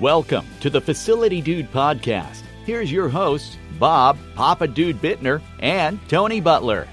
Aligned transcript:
Welcome 0.00 0.44
to 0.58 0.70
the 0.70 0.80
Facility 0.80 1.40
Dude 1.40 1.70
Podcast. 1.70 2.42
Here's 2.66 2.90
your 2.90 3.08
hosts, 3.08 3.56
Bob, 3.78 4.18
Papa 4.34 4.66
Dude 4.66 5.00
Bittner, 5.00 5.40
and 5.60 6.00
Tony 6.08 6.40
Butler. 6.40 6.88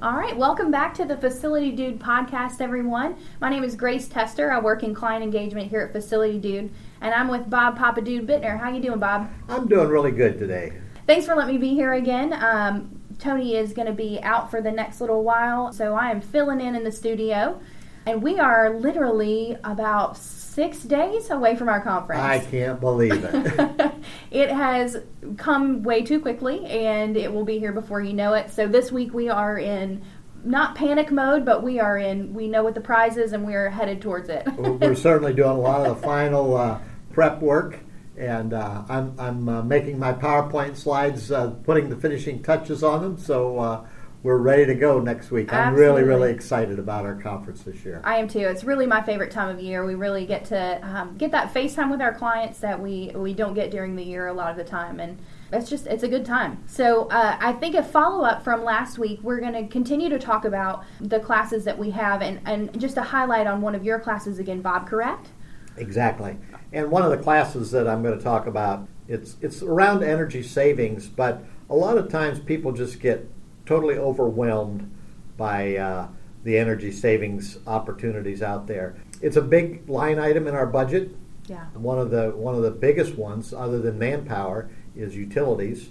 All 0.00 0.14
right, 0.14 0.34
welcome 0.34 0.70
back 0.70 0.94
to 0.94 1.04
the 1.04 1.18
Facility 1.18 1.70
Dude 1.70 2.00
podcast, 2.00 2.62
everyone. 2.62 3.16
My 3.42 3.50
name 3.50 3.64
is 3.64 3.76
Grace 3.76 4.08
Tester. 4.08 4.50
I 4.50 4.58
work 4.60 4.82
in 4.82 4.94
client 4.94 5.22
engagement 5.22 5.68
here 5.68 5.82
at 5.82 5.92
Facility 5.92 6.38
Dude, 6.38 6.70
and 7.02 7.12
I'm 7.12 7.28
with 7.28 7.50
Bob 7.50 7.76
Papa 7.76 8.00
Dude 8.00 8.26
Bittner. 8.26 8.58
How 8.58 8.72
you 8.72 8.80
doing, 8.80 8.98
Bob? 8.98 9.30
I'm 9.50 9.68
doing 9.68 9.88
really 9.88 10.10
good 10.10 10.38
today. 10.38 10.72
Thanks 11.06 11.26
for 11.26 11.34
letting 11.34 11.56
me 11.56 11.60
be 11.60 11.74
here 11.74 11.92
again. 11.92 12.32
Um, 12.32 13.01
Tony 13.22 13.54
is 13.54 13.72
going 13.72 13.86
to 13.86 13.92
be 13.92 14.18
out 14.20 14.50
for 14.50 14.60
the 14.60 14.72
next 14.72 15.00
little 15.00 15.22
while, 15.22 15.72
so 15.72 15.94
I 15.94 16.10
am 16.10 16.20
filling 16.20 16.60
in 16.60 16.74
in 16.74 16.82
the 16.82 16.90
studio, 16.90 17.60
and 18.04 18.20
we 18.20 18.40
are 18.40 18.70
literally 18.70 19.56
about 19.62 20.16
six 20.16 20.82
days 20.82 21.30
away 21.30 21.54
from 21.54 21.68
our 21.68 21.80
conference. 21.80 22.20
I 22.20 22.40
can't 22.40 22.80
believe 22.80 23.22
it. 23.22 23.92
it 24.32 24.50
has 24.50 24.96
come 25.36 25.84
way 25.84 26.02
too 26.02 26.18
quickly, 26.18 26.66
and 26.66 27.16
it 27.16 27.32
will 27.32 27.44
be 27.44 27.60
here 27.60 27.70
before 27.70 28.00
you 28.00 28.12
know 28.12 28.34
it. 28.34 28.50
So 28.50 28.66
this 28.66 28.90
week 28.90 29.14
we 29.14 29.28
are 29.28 29.56
in 29.56 30.02
not 30.42 30.74
panic 30.74 31.12
mode, 31.12 31.44
but 31.44 31.62
we 31.62 31.78
are 31.78 31.96
in. 31.96 32.34
We 32.34 32.48
know 32.48 32.64
what 32.64 32.74
the 32.74 32.80
prize 32.80 33.16
is, 33.16 33.32
and 33.32 33.46
we 33.46 33.54
are 33.54 33.70
headed 33.70 34.02
towards 34.02 34.30
it. 34.30 34.42
We're 34.58 34.96
certainly 34.96 35.32
doing 35.32 35.50
a 35.50 35.60
lot 35.60 35.86
of 35.86 35.94
the 35.94 36.02
final 36.02 36.56
uh, 36.56 36.80
prep 37.12 37.40
work, 37.40 37.78
and 38.16 38.52
uh, 38.52 38.84
I'm 38.88 39.14
I'm 39.18 39.48
uh, 39.48 39.62
making 39.62 39.98
my 39.98 40.12
PowerPoint 40.12 40.76
slides, 40.76 41.32
uh, 41.32 41.50
putting 41.64 41.88
the 41.88 41.96
finishing 41.96 42.42
touches 42.42 42.82
on 42.82 43.02
them. 43.02 43.18
So 43.18 43.58
uh, 43.58 43.86
we're 44.22 44.38
ready 44.38 44.66
to 44.66 44.74
go 44.74 45.00
next 45.00 45.30
week. 45.30 45.52
I'm 45.52 45.74
really, 45.74 45.86
Absolutely. 45.86 46.02
really 46.02 46.30
excited 46.30 46.78
about 46.78 47.04
our 47.04 47.16
conference 47.16 47.62
this 47.62 47.84
year. 47.84 48.00
I 48.04 48.18
am 48.18 48.28
too. 48.28 48.40
It's 48.40 48.62
really 48.62 48.86
my 48.86 49.02
favorite 49.02 49.32
time 49.32 49.48
of 49.48 49.60
year. 49.60 49.84
We 49.84 49.94
really 49.94 50.26
get 50.26 50.44
to 50.46 50.80
um, 50.86 51.16
get 51.16 51.32
that 51.32 51.52
FaceTime 51.52 51.90
with 51.90 52.00
our 52.00 52.14
clients 52.14 52.58
that 52.60 52.80
we 52.80 53.10
we 53.14 53.34
don't 53.34 53.54
get 53.54 53.70
during 53.70 53.96
the 53.96 54.04
year 54.04 54.28
a 54.28 54.32
lot 54.32 54.50
of 54.50 54.56
the 54.56 54.64
time, 54.64 55.00
and 55.00 55.18
it's 55.52 55.68
just 55.68 55.86
it's 55.86 56.04
a 56.04 56.08
good 56.08 56.24
time. 56.24 56.62
So 56.66 57.08
uh, 57.08 57.36
I 57.40 57.52
think 57.54 57.74
a 57.74 57.82
follow 57.82 58.24
up 58.24 58.44
from 58.44 58.62
last 58.62 58.98
week, 58.98 59.20
we're 59.22 59.40
going 59.40 59.54
to 59.54 59.66
continue 59.66 60.08
to 60.10 60.18
talk 60.18 60.44
about 60.44 60.84
the 61.00 61.18
classes 61.18 61.64
that 61.64 61.76
we 61.76 61.90
have, 61.90 62.22
and 62.22 62.40
and 62.44 62.80
just 62.80 62.96
a 62.98 63.02
highlight 63.02 63.46
on 63.46 63.60
one 63.60 63.74
of 63.74 63.84
your 63.84 63.98
classes 63.98 64.38
again, 64.38 64.60
Bob. 64.60 64.86
Correct? 64.86 65.30
Exactly. 65.76 66.36
And 66.72 66.90
one 66.90 67.02
of 67.02 67.10
the 67.10 67.18
classes 67.18 67.70
that 67.72 67.86
I'm 67.86 68.02
going 68.02 68.16
to 68.16 68.24
talk 68.24 68.46
about, 68.46 68.88
it's 69.08 69.36
it's 69.40 69.62
around 69.62 70.02
energy 70.02 70.42
savings, 70.42 71.06
but 71.06 71.42
a 71.68 71.74
lot 71.74 71.98
of 71.98 72.10
times 72.10 72.40
people 72.40 72.72
just 72.72 73.00
get 73.00 73.28
totally 73.66 73.96
overwhelmed 73.96 74.90
by 75.36 75.76
uh, 75.76 76.08
the 76.44 76.58
energy 76.58 76.90
savings 76.90 77.58
opportunities 77.66 78.42
out 78.42 78.66
there. 78.66 78.96
It's 79.20 79.36
a 79.36 79.42
big 79.42 79.88
line 79.88 80.18
item 80.18 80.46
in 80.48 80.54
our 80.54 80.66
budget. 80.66 81.14
Yeah. 81.46 81.64
One 81.74 81.98
of 81.98 82.10
the 82.10 82.30
one 82.30 82.54
of 82.54 82.62
the 82.62 82.70
biggest 82.70 83.16
ones, 83.16 83.52
other 83.52 83.78
than 83.78 83.98
manpower, 83.98 84.70
is 84.96 85.14
utilities, 85.14 85.90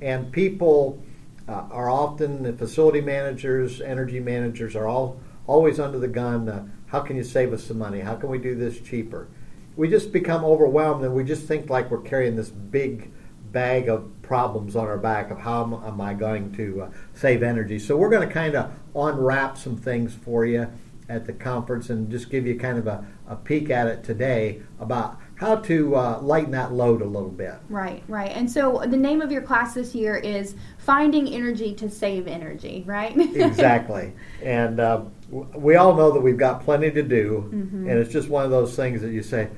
and 0.00 0.32
people 0.32 1.02
uh, 1.48 1.66
are 1.70 1.90
often 1.90 2.42
the 2.42 2.52
facility 2.52 3.00
managers, 3.00 3.80
energy 3.80 4.20
managers 4.20 4.74
are 4.74 4.86
all 4.86 5.20
always 5.46 5.78
under 5.78 5.98
the 5.98 6.08
gun. 6.08 6.48
Uh, 6.48 6.66
how 6.86 7.00
can 7.00 7.16
you 7.16 7.24
save 7.24 7.52
us 7.52 7.64
some 7.64 7.78
money? 7.78 8.00
How 8.00 8.14
can 8.14 8.30
we 8.30 8.38
do 8.38 8.54
this 8.54 8.80
cheaper? 8.80 9.28
We 9.76 9.88
just 9.88 10.12
become 10.12 10.44
overwhelmed, 10.44 11.04
and 11.04 11.14
we 11.14 11.24
just 11.24 11.46
think 11.46 11.68
like 11.70 11.90
we're 11.90 12.00
carrying 12.02 12.36
this 12.36 12.48
big 12.50 13.10
bag 13.52 13.88
of 13.88 14.10
problems 14.22 14.74
on 14.76 14.86
our 14.86 14.98
back 14.98 15.30
of 15.30 15.38
how 15.38 15.62
am, 15.64 15.74
am 15.74 16.00
I 16.00 16.14
going 16.14 16.52
to 16.52 16.82
uh, 16.82 16.90
save 17.14 17.42
energy. 17.42 17.78
So 17.78 17.96
we're 17.96 18.08
going 18.10 18.26
to 18.26 18.32
kind 18.32 18.54
of 18.56 18.72
unwrap 18.96 19.56
some 19.58 19.76
things 19.76 20.12
for 20.14 20.44
you 20.46 20.68
at 21.08 21.26
the 21.26 21.32
conference 21.32 21.90
and 21.90 22.10
just 22.10 22.30
give 22.30 22.46
you 22.46 22.58
kind 22.58 22.78
of 22.78 22.86
a, 22.86 23.04
a 23.28 23.36
peek 23.36 23.68
at 23.70 23.86
it 23.86 24.02
today 24.02 24.62
about 24.80 25.20
how 25.36 25.56
to 25.56 25.94
uh, 25.94 26.18
lighten 26.22 26.50
that 26.52 26.72
load 26.72 27.02
a 27.02 27.04
little 27.04 27.28
bit. 27.28 27.54
Right, 27.68 28.02
right. 28.08 28.30
And 28.34 28.50
so 28.50 28.82
the 28.86 28.96
name 28.96 29.20
of 29.20 29.30
your 29.30 29.42
class 29.42 29.74
this 29.74 29.94
year 29.94 30.16
is 30.16 30.54
Finding 30.78 31.28
Energy 31.28 31.74
to 31.74 31.90
Save 31.90 32.26
Energy, 32.26 32.82
right? 32.86 33.16
exactly. 33.36 34.12
And 34.42 34.80
uh, 34.80 35.02
we 35.30 35.76
all 35.76 35.94
know 35.94 36.10
that 36.12 36.20
we've 36.20 36.36
got 36.38 36.64
plenty 36.64 36.90
to 36.90 37.02
do, 37.02 37.50
Mm-hmm. 37.52 37.88
and 37.88 37.98
it's 37.98 38.12
just 38.12 38.28
one 38.28 38.44
of 38.44 38.50
those 38.50 38.74
things 38.76 39.00
that 39.02 39.10
you 39.10 39.22
say, 39.22 39.44
"Whew, 39.44 39.54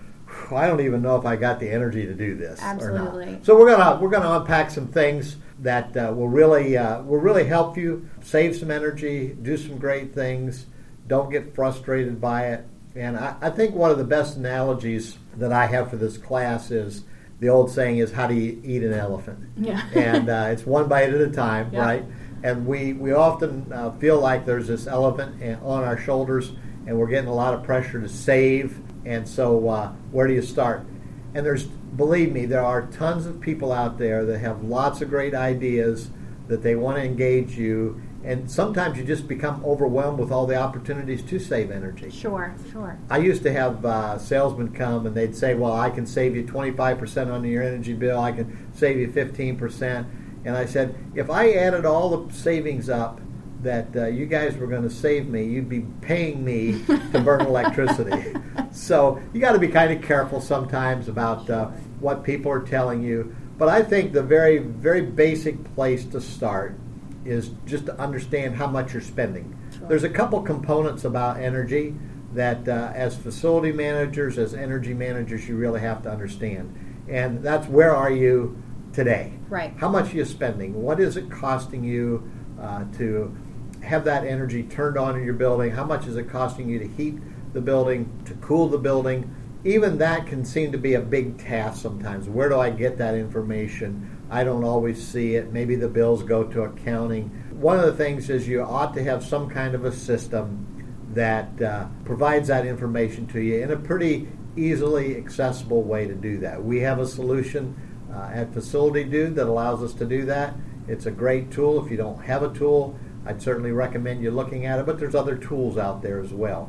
I 0.55 0.67
don't 0.69 0.81
even 0.81 1.03
know 1.03 1.17
if 1.17 1.25
I 1.27 1.35
got 1.37 1.59
the 1.59 1.69
energy 1.71 2.07
to 2.07 2.15
do 2.15 2.37
this 2.37 2.61
or 2.61 2.65
Absolutely. 2.67 3.33
not. 3.33 3.45
So 3.47 3.59
we're 3.59 3.75
gonna 3.75 3.99
we're 4.01 4.11
gonna 4.11 4.39
unpack 4.41 4.71
some 4.71 4.87
things 4.87 5.37
that 5.61 5.97
uh, 5.97 6.13
will 6.15 6.29
really 6.29 6.77
uh, 6.77 7.03
will 7.03 7.19
really 7.19 7.45
help 7.45 7.77
you 7.77 8.09
save 8.23 8.55
some 8.57 8.71
energy, 8.71 9.37
do 9.43 9.57
some 9.57 9.79
great 9.79 10.15
things. 10.15 10.67
Don't 11.09 11.31
get 11.31 11.55
frustrated 11.55 12.21
by 12.21 12.49
it. 12.49 12.67
And 12.95 13.17
I, 13.17 13.35
I 13.41 13.51
think 13.51 13.75
one 13.75 13.91
of 13.91 13.99
the 13.99 14.05
best 14.05 14.37
analogies 14.37 15.19
that 15.37 15.53
I 15.53 15.67
have 15.67 15.91
for 15.91 15.97
this 15.97 16.17
class 16.19 16.71
is 16.71 17.05
the 17.41 17.49
old 17.49 17.71
saying 17.71 17.99
is, 17.99 18.13
"How 18.13 18.27
do 18.27 18.35
you 18.35 18.61
eat 18.65 18.83
an 18.83 18.93
elephant?" 18.93 19.39
Yeah. 19.57 19.83
and 19.95 20.29
uh, 20.29 20.49
it's 20.51 20.65
one 20.67 20.89
bite 20.89 21.11
at 21.13 21.21
a 21.21 21.31
time, 21.31 21.71
Yeah. 21.73 21.81
right? 21.81 22.05
And 22.43 22.67
we 22.67 22.93
we 22.93 23.13
often 23.13 23.73
uh, 23.73 23.93
feel 23.93 24.21
like 24.21 24.45
there's 24.47 24.69
this 24.69 24.87
elephant 24.87 25.43
on 25.63 25.85
our 25.85 25.97
shoulders, 25.99 26.53
and 26.87 26.99
we're 26.99 27.09
getting 27.09 27.29
a 27.29 27.35
lot 27.35 27.55
of 27.55 27.63
pressure 27.63 28.01
to 28.01 28.09
save. 28.09 28.79
And 29.07 29.29
so, 29.29 29.69
uh, 29.69 29.93
where 30.11 30.27
do 30.27 30.35
you 30.35 30.43
start? 30.43 30.85
And 31.33 31.47
there's, 31.47 31.65
believe 31.65 32.33
me, 32.33 32.45
there 32.45 32.65
are 32.65 32.87
tons 32.87 33.25
of 33.25 33.41
people 33.41 33.73
out 33.73 33.99
there 33.99 34.25
that 34.25 34.41
have 34.41 34.65
lots 34.65 35.01
of 35.01 35.09
great 35.09 35.33
ideas 35.33 36.11
that 36.49 36.63
they 36.63 36.75
want 36.75 36.97
to 36.97 37.05
engage 37.05 37.57
you. 37.57 38.03
And 38.25 38.51
sometimes 38.51 38.99
you 38.99 39.05
just 39.05 39.29
become 39.29 39.65
overwhelmed 39.65 40.19
with 40.19 40.33
all 40.33 40.47
the 40.47 40.57
opportunities 40.57 41.23
to 41.23 41.39
save 41.39 41.71
energy. 41.71 42.11
Sure, 42.11 42.53
sure. 42.73 42.99
I 43.09 43.19
used 43.19 43.45
to 43.45 43.53
have 43.53 43.87
uh, 43.87 44.19
salesmen 44.19 44.73
come 44.73 45.07
and 45.07 45.15
they'd 45.15 45.37
say, 45.37 45.55
"Well, 45.55 45.73
I 45.73 45.91
can 45.91 46.07
save 46.07 46.35
you 46.35 46.43
25% 46.43 47.33
on 47.33 47.45
your 47.45 47.63
energy 47.63 47.93
bill. 47.93 48.19
I 48.19 48.33
can 48.33 48.69
save 48.75 48.99
you 48.99 49.07
15%." 49.07 50.07
And 50.45 50.57
I 50.57 50.67
said, 50.67 50.97
"If 51.15 51.31
I 51.31 51.53
added 51.53 51.85
all 51.85 52.17
the 52.17 52.35
savings 52.35 52.89
up 52.89 53.21
that 53.63 53.95
uh, 53.97 54.07
you 54.07 54.27
guys 54.27 54.57
were 54.57 54.67
going 54.67 54.83
to 54.83 54.91
save 54.91 55.29
me, 55.29 55.45
you'd 55.45 55.69
be 55.69 55.81
paying 56.01 56.45
me 56.45 56.85
to 56.87 57.21
burn 57.25 57.41
electricity." 57.47 58.35
so 58.71 59.21
you 59.33 59.41
got 59.41 59.53
to 59.53 59.59
be 59.59 59.69
kind 59.69 59.93
of 59.93 60.03
careful 60.03 60.41
sometimes 60.41 61.09
about 61.09 61.49
uh, 61.49 61.67
what 62.01 62.23
people 62.23 62.51
are 62.51 62.63
telling 62.63 63.03
you. 63.03 63.35
But 63.59 63.69
I 63.69 63.83
think 63.83 64.13
the 64.13 64.23
very, 64.23 64.59
very 64.59 65.01
basic 65.01 65.75
place 65.75 66.05
to 66.07 66.21
start 66.21 66.79
is 67.25 67.51
just 67.65 67.87
to 67.87 67.99
understand 67.99 68.55
how 68.55 68.67
much 68.67 68.93
you're 68.93 69.03
spending. 69.03 69.57
Sure. 69.77 69.89
There's 69.89 70.05
a 70.05 70.11
couple 70.11 70.43
components 70.43 71.05
about 71.05 71.39
energy 71.39 71.95
that, 72.35 72.69
uh, 72.69 72.93
as 72.95 73.17
facility 73.17 73.73
managers, 73.73 74.39
as 74.39 74.55
energy 74.55 74.95
managers, 74.95 75.49
you 75.49 75.57
really 75.57 75.81
have 75.81 76.03
to 76.03 76.11
understand. 76.11 77.05
And 77.09 77.43
that's 77.43 77.67
where 77.67 77.95
are 77.97 78.11
you 78.11 78.63
today? 78.93 79.33
Right. 79.49 79.73
How 79.77 79.89
much 79.89 80.13
are 80.13 80.17
you 80.17 80.25
spending? 80.25 80.75
What 80.75 81.01
is 81.01 81.17
it 81.17 81.31
costing 81.31 81.83
you 81.83 82.31
uh, 82.61 82.85
to 82.99 83.37
have 83.87 84.05
that 84.05 84.27
energy 84.27 84.65
turned 84.65 84.99
on 84.99 85.17
in 85.17 85.25
your 85.25 85.35
building? 85.35 85.71
How 85.71 85.85
much 85.85 86.07
is 86.07 86.17
it 86.17 86.29
costing 86.29 86.69
you 86.69 86.79
to 86.81 86.87
heat 86.87 87.19
the 87.53 87.61
building, 87.61 88.11
to 88.27 88.35
cool 88.35 88.69
the 88.69 88.79
building? 88.79 89.35
Even 89.65 89.99
that 89.99 90.27
can 90.27 90.45
seem 90.45 90.73
to 90.73 90.79
be 90.79 90.95
a 90.95 91.01
big 91.01 91.39
task 91.39 91.83
sometimes. 91.83 92.29
Where 92.29 92.49
do 92.49 92.59
I 92.59 92.71
get 92.71 92.99
that 92.99 93.15
information? 93.15 94.25
I 94.29 94.45
don't 94.45 94.65
always 94.65 95.07
see 95.07 95.37
it. 95.37 95.53
Maybe 95.53 95.77
the 95.77 95.89
bills 95.89 96.23
go 96.23 96.45
to 96.45 96.63
accounting. 96.63 97.29
One 97.53 97.79
of 97.79 97.87
the 97.87 97.95
things 97.95 98.29
is 98.29 98.47
you 98.49 98.63
ought 98.63 98.93
to 98.95 99.05
have 99.05 99.25
some 99.25 99.49
kind 99.49 99.75
of 99.75 99.85
a 99.85 99.93
system 99.93 100.67
that 101.15 101.63
uh, 101.63 101.87
provides 102.05 102.49
that 102.49 102.67
information 102.67 103.27
to 103.29 103.41
you 103.41 103.63
in 103.63 103.71
a 103.71 103.77
pretty 103.77 104.29
easily 104.57 105.17
accessible 105.17 105.83
way 105.83 106.07
to 106.07 106.15
do 106.15 106.39
that. 106.39 106.63
We 106.63 106.81
have 106.81 106.99
a 106.99 107.07
solution 107.07 107.75
uh, 108.13 108.31
at 108.33 108.53
Facility 108.53 109.05
Dude 109.05 109.37
that 109.37 109.47
allows 109.47 109.83
us 109.83 109.95
to 109.95 110.05
do 110.05 110.25
that. 110.27 110.55
It's 110.89 111.07
a 111.07 111.11
great 111.11 111.51
tool. 111.51 111.85
If 111.85 111.91
you 111.91 111.97
don't 111.97 112.23
have 112.25 112.43
a 112.43 112.53
tool, 112.53 112.99
I'd 113.27 113.43
certainly 113.43 113.73
recommend 113.73 114.23
you 114.23 114.31
looking 114.31 114.67
at 114.67 114.79
it, 114.79 114.87
but 114.87 114.99
there's 114.99 115.15
other 115.15 115.37
tools 115.37 115.77
out 115.77 116.03
there 116.03 116.21
as 116.21 116.33
well. 116.33 116.67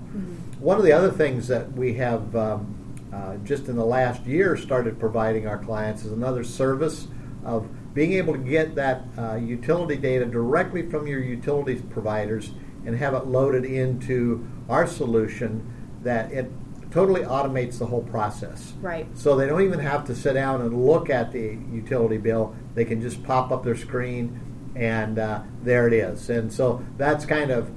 One 0.59 0.77
of 0.77 0.83
the 0.83 0.91
other 0.91 1.11
things 1.11 1.47
that 1.47 1.71
we 1.73 1.93
have 1.95 2.35
um, 2.35 2.95
uh, 3.13 3.37
just 3.37 3.67
in 3.67 3.75
the 3.75 3.85
last 3.85 4.25
year 4.25 4.57
started 4.57 4.99
providing 4.99 5.47
our 5.47 5.57
clients 5.57 6.03
is 6.03 6.11
another 6.11 6.43
service 6.43 7.07
of 7.45 7.67
being 7.93 8.13
able 8.13 8.33
to 8.33 8.39
get 8.39 8.75
that 8.75 9.03
uh, 9.17 9.35
utility 9.35 9.95
data 9.95 10.25
directly 10.25 10.89
from 10.89 11.07
your 11.07 11.19
utilities 11.19 11.81
providers 11.89 12.51
and 12.85 12.95
have 12.97 13.13
it 13.13 13.25
loaded 13.25 13.65
into 13.65 14.47
our 14.69 14.85
solution 14.85 15.73
that 16.03 16.31
it 16.31 16.51
totally 16.91 17.21
automates 17.21 17.79
the 17.79 17.85
whole 17.85 18.03
process. 18.03 18.73
Right. 18.81 19.07
So 19.17 19.35
they 19.35 19.47
don't 19.47 19.61
even 19.61 19.79
have 19.79 20.05
to 20.05 20.15
sit 20.15 20.33
down 20.33 20.61
and 20.61 20.85
look 20.85 21.09
at 21.09 21.31
the 21.31 21.57
utility 21.71 22.17
bill. 22.17 22.55
They 22.75 22.85
can 22.85 23.01
just 23.01 23.23
pop 23.23 23.51
up 23.51 23.63
their 23.63 23.75
screen 23.75 24.39
and 24.77 25.17
uh, 25.17 25.41
there 25.63 25.87
it 25.87 25.93
is. 25.93 26.29
And 26.29 26.53
so 26.53 26.85
that's 26.97 27.25
kind 27.25 27.51
of 27.51 27.71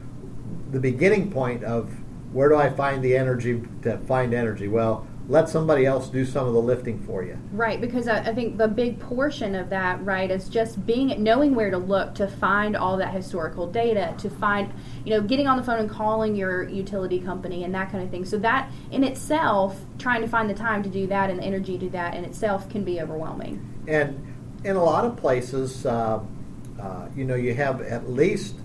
the 0.71 0.81
beginning 0.81 1.31
point 1.31 1.65
of 1.65 1.91
where 2.33 2.49
do 2.49 2.57
I 2.57 2.71
find 2.71 3.03
the 3.03 3.17
energy 3.17 3.63
to 3.83 3.99
find 3.99 4.35
energy? 4.35 4.69
Well, 4.69 5.07
let 5.29 5.49
somebody 5.49 5.87
else 5.87 6.09
do 6.09 6.25
some 6.25 6.47
of 6.47 6.55
the 6.55 6.61
lifting 6.61 7.01
for 7.03 7.23
you. 7.23 7.39
Right, 7.53 7.81
because 7.81 8.09
I, 8.09 8.19
I, 8.19 8.35
think 8.35 8.59
the 8.59 8.67
big 8.67 8.99
portion 8.99 9.55
of 9.55 9.71
that, 9.71 10.05
right, 10.05 10.29
is 10.29 10.49
just 10.49 10.85
being 10.87 11.23
knowing 11.23 11.55
where 11.55 11.71
to 11.71 11.79
look 11.79 12.17
to 12.17 12.27
find 12.27 12.77
all 12.77 12.97
that 12.97 13.15
historical 13.15 13.69
data, 13.69 14.13
to 14.19 14.29
find, 14.29 14.73
you 15.05 15.11
know, 15.11 15.21
getting 15.23 15.47
on 15.47 15.57
the 15.57 15.63
phone 15.63 15.79
and 15.79 15.89
calling 15.89 16.35
your 16.35 16.69
utility 16.69 17.21
company 17.21 17.63
and 17.63 17.73
that 17.75 17.93
kind 17.93 18.03
of 18.03 18.11
thing. 18.11 18.25
So 18.25 18.39
that 18.39 18.73
in 18.91 19.05
itself, 19.05 19.81
trying 19.99 20.21
to 20.23 20.29
find 20.29 20.51
the 20.51 20.55
time 20.55 20.83
to 20.83 20.89
do 20.89 21.07
that 21.07 21.31
and 21.31 21.39
the 21.39 21.45
energy 21.45 21.75
to 21.75 21.79
do 21.79 21.91
that 21.91 22.15
in 22.15 22.25
itself 22.25 22.69
can 22.69 22.83
be 22.83 23.01
overwhelming. 23.01 23.85
And 23.87 24.27
in 24.65 24.75
a 24.75 24.83
lot 24.83 25.05
of 25.05 25.17
places, 25.17 25.87
uh, 25.87 26.21
uh, 26.81 27.09
you 27.15 27.25
know, 27.25 27.35
you 27.35 27.55
have 27.55 27.81
at 27.83 28.09
least 28.09 28.57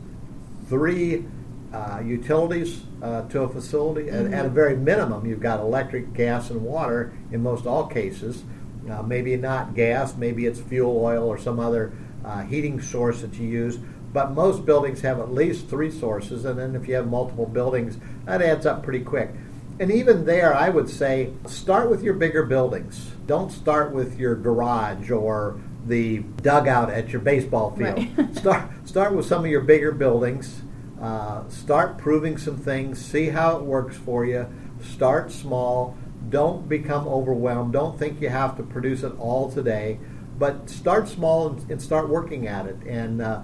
three 0.70 1.26
uh, 1.74 2.02
utilities 2.04 2.82
uh, 3.02 3.24
to 3.24 3.42
a 3.42 3.50
facility. 3.50 4.10
Mm-hmm. 4.10 4.34
At, 4.34 4.40
at, 4.40 4.46
a 4.46 4.50
very 4.50 4.78
minimum, 4.78 5.26
you've 5.26 5.42
got 5.42 5.60
electric, 5.60 6.14
gas, 6.14 6.50
and 6.50 6.62
water 6.62 7.14
in 7.32 7.44
most 7.44 7.66
all 7.66 7.88
cases. 7.88 8.44
Uh, 8.90 9.02
maybe 9.02 9.36
not 9.36 9.74
gas, 9.74 10.16
maybe 10.16 10.46
it's 10.46 10.60
fuel 10.60 11.04
oil 11.04 11.28
or 11.28 11.38
some 11.38 11.60
other 11.60 11.92
uh, 12.24 12.44
heating 12.44 12.82
source 12.82 13.22
that 13.22 13.34
you 13.34 13.48
use. 13.48 13.78
But 14.14 14.32
most 14.32 14.66
buildings 14.66 15.02
have 15.02 15.20
at 15.20 15.34
least 15.34 15.68
three 15.68 15.92
sources, 15.92 16.46
and 16.46 16.58
then 16.58 16.76
if 16.76 16.88
you 16.88 16.96
have 16.96 17.08
multiple 17.08 17.46
buildings, 17.46 17.98
that 18.26 18.42
adds 18.42 18.66
up 18.66 18.84
pretty 18.84 19.04
quick. 19.04 19.32
And 19.78 19.92
even 19.92 20.24
there, 20.24 20.56
I 20.56 20.70
would 20.70 20.90
say 20.90 21.34
start 21.48 21.90
with 21.90 22.02
your 22.02 22.14
bigger 22.14 22.46
buildings. 22.46 23.12
Don't 23.28 23.52
start 23.52 23.92
with 23.92 24.18
your 24.18 24.36
garage 24.36 25.12
or 25.12 25.60
the 25.86 26.20
dugout 26.42 26.90
at 26.90 27.10
your 27.10 27.22
baseball 27.22 27.76
field. 27.76 28.18
Right. 28.18 28.36
start 28.38 28.70
start 28.86 29.14
with 29.14 29.26
some 29.26 29.46
of 29.46 29.52
your 29.52 29.62
bigger 29.62 29.92
buildings 29.92 30.62
uh, 31.02 31.48
start 31.50 31.98
proving 31.98 32.38
some 32.38 32.58
things, 32.58 33.04
see 33.04 33.28
how 33.28 33.58
it 33.58 33.64
works 33.64 33.96
for 33.98 34.26
you. 34.26 34.48
Start 34.82 35.32
small. 35.32 35.98
Don't 36.30 36.68
become 36.70 37.08
overwhelmed. 37.08 37.74
Don't 37.74 38.00
think 38.00 38.22
you 38.22 38.30
have 38.30 38.58
to 38.58 38.64
produce 38.64 39.04
it 39.04 39.14
all 39.20 39.52
today, 39.52 40.00
but 40.40 40.70
start 40.70 41.08
small 41.08 41.50
and, 41.50 41.70
and 41.70 41.82
start 41.82 42.10
working 42.10 42.48
at 42.48 42.66
it. 42.66 42.78
And 42.88 43.22
uh, 43.22 43.42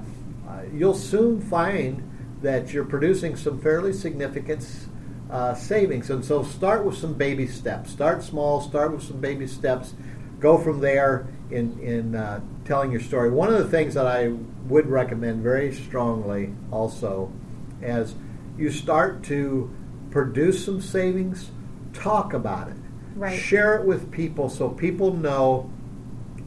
uh, 0.48 0.62
you'll 0.74 0.96
soon 0.96 1.42
find 1.42 2.08
that 2.42 2.74
you're 2.74 2.86
producing 2.86 3.36
some 3.36 3.62
fairly 3.62 3.94
significant 3.94 4.68
uh, 5.30 5.54
savings. 5.54 6.10
And 6.10 6.24
so 6.24 6.44
start 6.44 6.86
with 6.86 6.98
some 6.98 7.14
baby 7.14 7.48
steps. 7.48 7.92
Start 7.92 8.24
small, 8.24 8.62
start 8.62 8.92
with 8.94 9.04
some 9.04 9.20
baby 9.20 9.46
steps. 9.46 9.94
Go 10.40 10.58
from 10.58 10.80
there 10.80 11.28
in, 11.52 11.80
in 11.80 12.16
uh, 12.16 12.42
telling 12.66 12.92
your 12.92 13.02
story. 13.02 13.30
One 13.30 13.54
of 13.54 13.58
the 13.58 13.70
things 13.70 13.94
that 13.94 14.08
I 14.08 14.34
would 14.68 14.88
recommend 14.88 15.44
very 15.44 15.74
strongly 15.74 16.54
also 16.72 17.32
as 17.82 18.16
you 18.58 18.72
start 18.72 19.24
to 19.24 19.76
produce 20.12 20.66
some 20.66 20.82
savings, 20.82 21.52
talk 21.94 22.34
about 22.34 22.70
it. 22.70 22.78
Right. 23.16 23.38
Share 23.38 23.76
it 23.76 23.86
with 23.86 24.12
people 24.12 24.50
so 24.50 24.70
people 24.70 25.14
know 25.14 25.72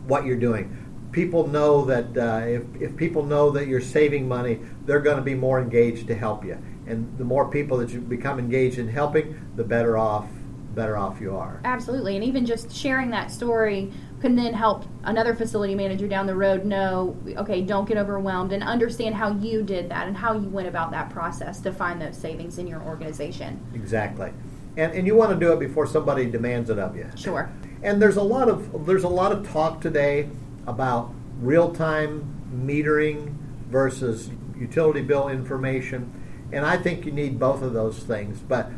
what 0.07 0.25
you're 0.25 0.37
doing. 0.37 0.81
People 1.13 1.47
know 1.47 1.85
that 1.85 2.17
uh, 2.17 2.47
if, 2.47 2.63
if 2.81 2.97
people 2.97 3.25
know 3.25 3.51
that 3.51 3.69
you're 3.69 3.81
saving 3.81 4.27
money, 4.27 4.61
they're 4.85 5.01
going 5.01 5.17
to 5.17 5.23
be 5.23 5.35
more 5.35 5.61
engaged 5.61 6.07
to 6.09 6.15
help 6.15 6.45
you. 6.45 6.59
And 6.87 7.17
the 7.19 7.25
more 7.25 7.49
people 7.49 7.79
that 7.79 7.91
you 7.91 8.01
become 8.01 8.39
engaged 8.39 8.79
in 8.79 8.89
helping, 8.89 9.41
the 9.57 9.65
better 9.65 9.97
off 9.97 10.27
better 10.75 10.97
off 10.97 11.21
you 11.21 11.37
are. 11.37 11.61
Absolutely. 11.65 12.17
And 12.17 12.25
even 12.25 12.45
just 12.45 12.75
sharing 12.75 13.11
that 13.11 13.31
story 13.31 13.93
can 14.25 14.37
then 14.37 14.55
help 14.55 14.87
another 15.03 15.35
facility 15.35 15.75
manager 15.75 16.09
down 16.09 16.27
the 16.27 16.35
road 16.35 16.65
know, 16.65 17.15
okay, 17.37 17.61
don't 17.61 17.87
get 17.87 17.99
overwhelmed 17.99 18.55
and 18.55 18.63
understand 18.63 19.15
how 19.15 19.31
you 19.33 19.63
did 19.63 19.91
that 19.91 20.09
and 20.09 20.17
how 20.17 20.33
you 20.33 20.49
went 20.49 20.67
about 20.67 20.91
that 20.91 21.11
process 21.11 21.61
to 21.61 21.71
find 21.71 22.01
those 22.01 22.17
savings 22.17 22.57
in 22.57 22.67
your 22.67 22.81
organization. 22.85 23.61
Exactly. 23.75 24.33
And, 24.79 24.95
and 24.95 25.07
you 25.07 25.15
want 25.15 25.33
to 25.33 25.37
do 25.39 25.53
it 25.53 25.59
before 25.59 25.87
somebody 25.87 26.25
demands 26.25 26.71
it 26.71 26.79
of 26.79 26.97
you. 26.97 27.07
Sure. 27.17 27.53
And 27.83 28.01
there's 28.01 28.17
a 28.17 28.23
lot 28.23 28.49
of 28.49 28.87
there's 28.87 29.05
a 29.05 29.09
lot 29.09 29.31
of 29.31 29.47
talk 29.47 29.83
today 29.83 30.31
about 30.67 31.13
real-time 31.41 32.25
metering 32.65 33.35
versus 33.69 34.31
utility 34.57 35.03
bill 35.03 35.29
information, 35.29 36.11
and 36.51 36.65
I 36.65 36.79
think 36.79 37.05
you 37.05 37.13
need 37.13 37.39
both 37.39 37.61
of 37.61 37.75
those 37.75 37.99
things. 37.99 38.41
But 38.41 38.71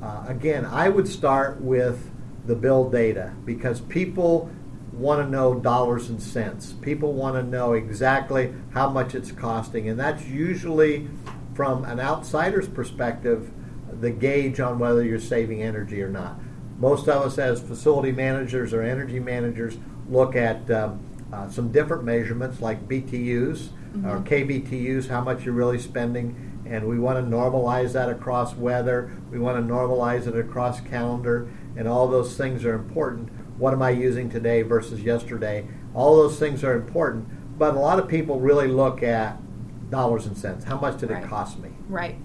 uh, 0.00 0.26
again, 0.28 0.64
I 0.64 0.90
would 0.90 1.08
start 1.08 1.60
with 1.60 2.08
the 2.46 2.54
bill 2.54 2.88
data 2.88 3.32
because 3.44 3.80
people 3.80 4.48
want 4.92 5.24
to 5.24 5.30
know 5.30 5.54
dollars 5.54 6.08
and 6.08 6.22
cents. 6.22 6.72
People 6.80 7.14
want 7.14 7.36
to 7.36 7.42
know 7.42 7.72
exactly 7.72 8.54
how 8.72 8.88
much 8.90 9.14
it's 9.14 9.32
costing, 9.32 9.88
and 9.88 9.98
that's 9.98 10.24
usually 10.26 11.08
from 11.54 11.84
an 11.84 12.00
outsider's 12.00 12.68
perspective 12.68 13.50
the 14.00 14.10
gauge 14.10 14.58
on 14.58 14.78
whether 14.78 15.04
you're 15.04 15.20
saving 15.20 15.62
energy 15.62 16.02
or 16.02 16.08
not. 16.08 16.38
Most 16.78 17.08
of 17.08 17.22
us, 17.22 17.38
as 17.38 17.60
facility 17.60 18.10
managers 18.10 18.72
or 18.72 18.82
energy 18.82 19.20
managers, 19.20 19.76
look 20.08 20.34
at 20.34 20.68
um, 20.70 21.00
uh, 21.32 21.48
some 21.48 21.70
different 21.70 22.02
measurements 22.02 22.60
like 22.60 22.88
BTUs 22.88 23.68
mm-hmm. 23.92 24.06
or 24.06 24.20
KBTUs, 24.20 25.08
how 25.08 25.20
much 25.20 25.44
you're 25.44 25.54
really 25.54 25.78
spending, 25.78 26.60
and 26.66 26.88
we 26.88 26.98
want 26.98 27.18
to 27.18 27.36
normalize 27.36 27.92
that 27.92 28.08
across 28.08 28.54
weather. 28.54 29.12
We 29.30 29.38
want 29.38 29.56
to 29.64 29.72
normalize 29.72 30.26
it 30.26 30.36
across 30.36 30.80
calendar, 30.80 31.48
and 31.76 31.86
all 31.86 32.08
those 32.08 32.36
things 32.36 32.64
are 32.64 32.74
important 32.74 33.30
what 33.58 33.72
am 33.72 33.82
I 33.82 33.90
using 33.90 34.30
today 34.30 34.62
versus 34.62 35.02
yesterday? 35.02 35.66
All 35.94 36.16
those 36.16 36.38
things 36.38 36.64
are 36.64 36.74
important, 36.74 37.58
but 37.58 37.74
a 37.74 37.78
lot 37.78 37.98
of 37.98 38.08
people 38.08 38.40
really 38.40 38.68
look 38.68 39.02
at 39.02 39.38
dollars 39.90 40.26
and 40.26 40.36
cents. 40.36 40.64
How 40.64 40.78
much 40.78 40.98
did 40.98 41.10
right. 41.10 41.22
it 41.22 41.28
cost 41.28 41.58
me? 41.58 41.70
Right. 41.88 42.16